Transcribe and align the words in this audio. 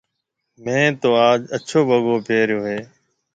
ميه 0.63 0.81
تو 1.01 1.09
آج 1.29 1.39
اڇو 1.55 1.79
وگو 1.89 2.15
پيريو 2.27 2.59
هيَ۔ 2.69 2.79